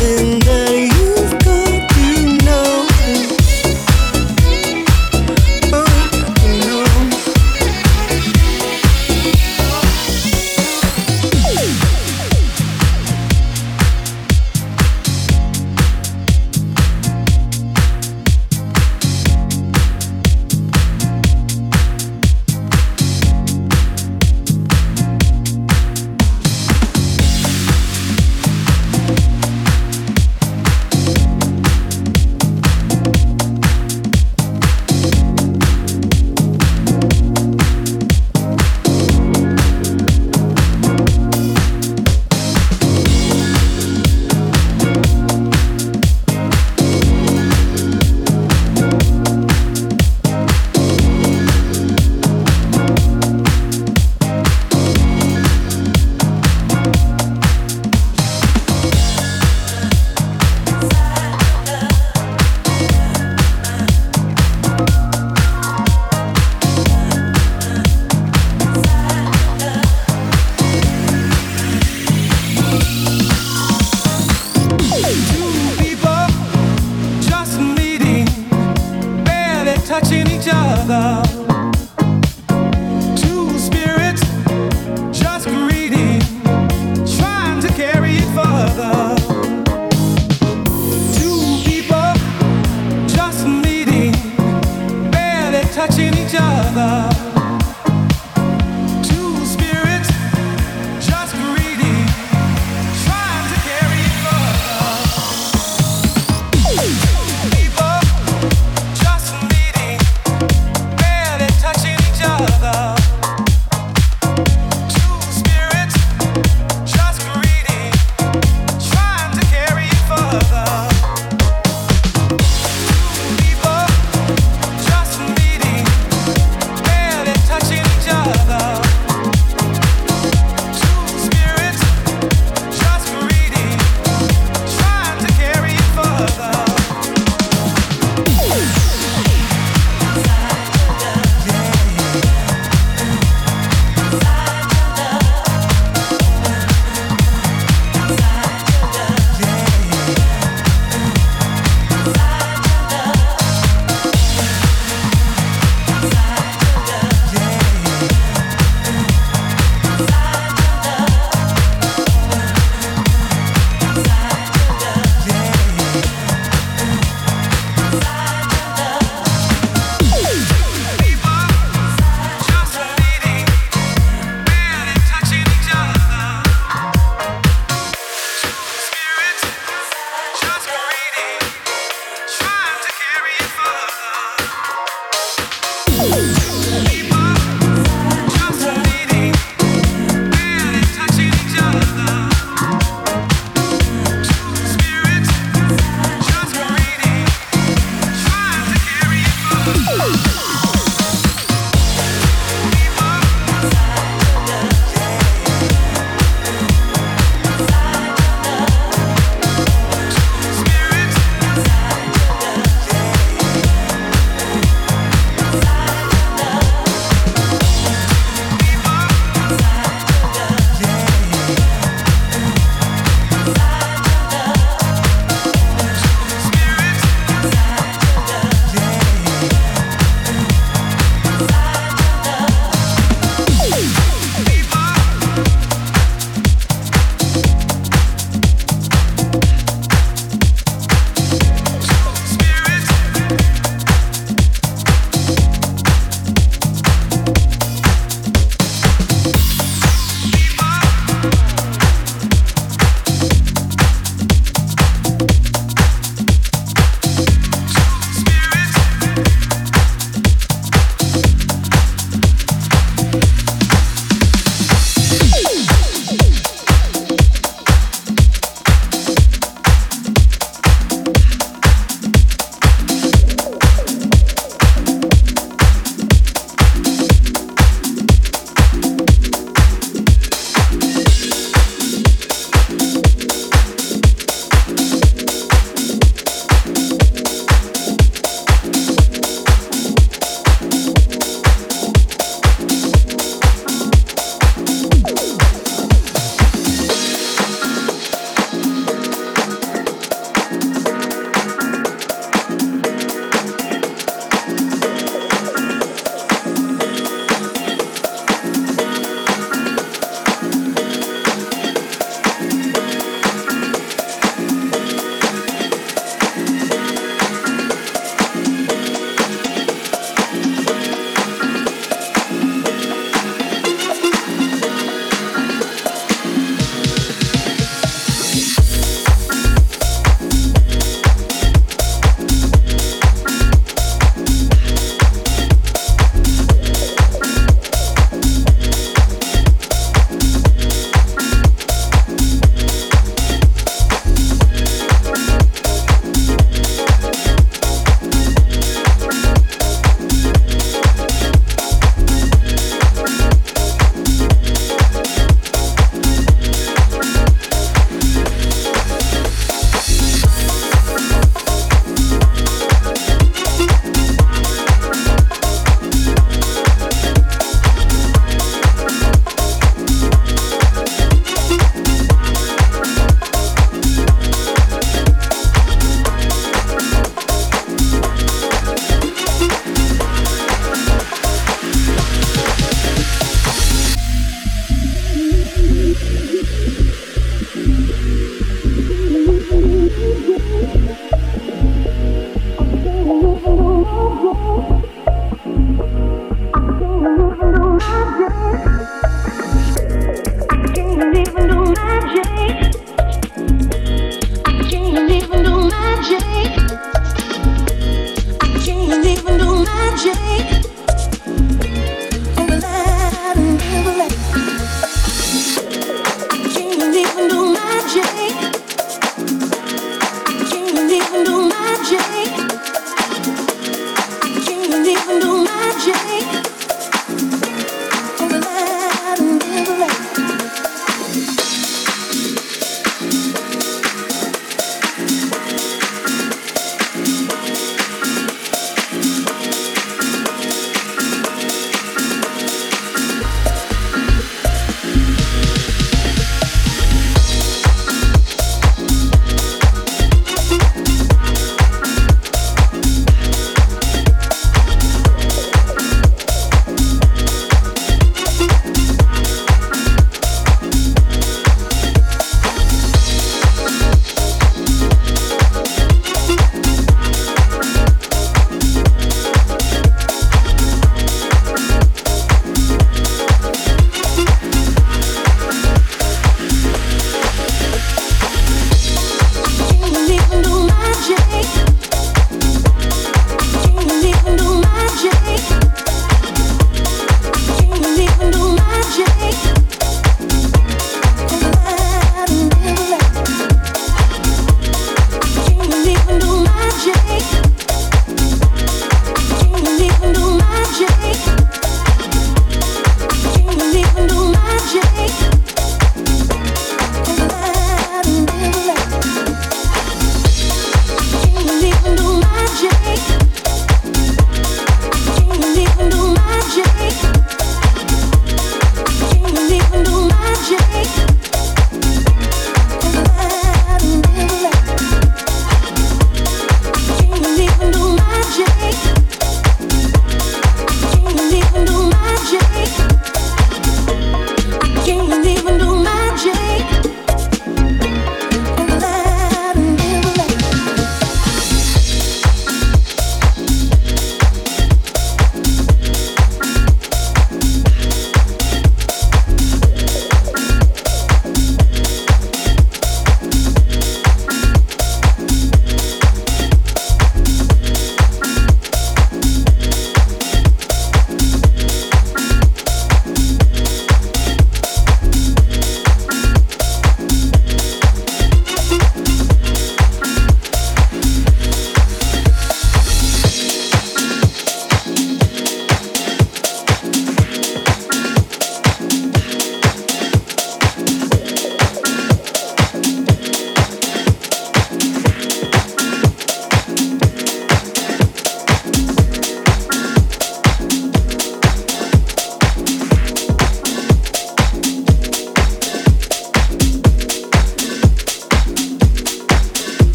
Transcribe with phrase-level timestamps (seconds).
[0.00, 0.39] nothing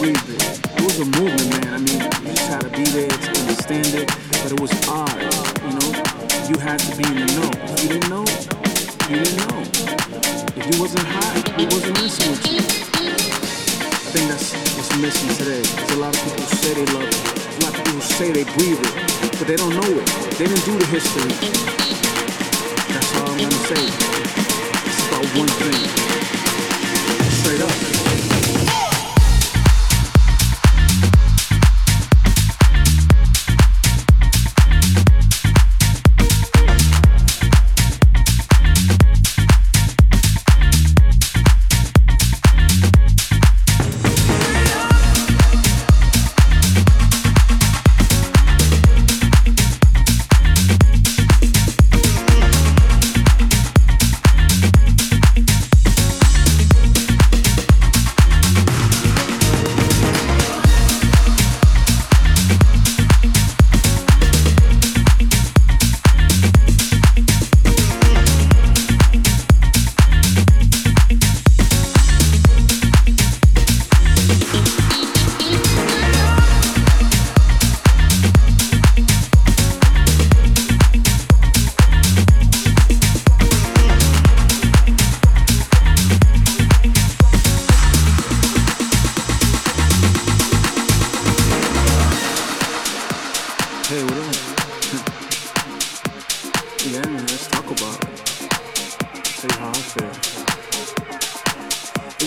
[0.00, 0.42] Breathed it.
[0.76, 1.72] It was a movement, man.
[1.72, 4.08] I mean, you just had to be there to understand it,
[4.42, 5.16] but it was art.
[5.64, 5.90] You know,
[6.48, 7.48] you had to be in the know.
[7.64, 8.24] If you didn't know,
[9.08, 9.60] you didn't know.
[10.56, 12.60] If you wasn't hot, we wasn't messing with you.
[12.60, 15.62] I think that's what's missing today.
[15.64, 17.16] There's a lot of people who say they love it.
[17.16, 18.94] A lot of people who say they breathe it,
[19.38, 20.08] but they don't know it.
[20.36, 21.32] They didn't do the history.
[22.92, 23.80] That's all I'm gonna say.
[23.80, 26.35] It's about one thing.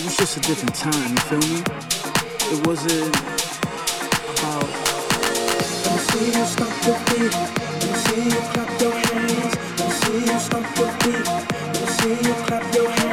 [0.00, 1.60] It was just a different time, you feel me?
[2.56, 3.14] It wasn't
[4.32, 4.64] about.
[6.08, 6.44] See you
[6.86, 7.34] your feet.
[7.98, 9.58] See you clap your hands.
[10.00, 10.38] See you
[10.78, 11.26] your feet.
[12.00, 13.09] See you clap your hands.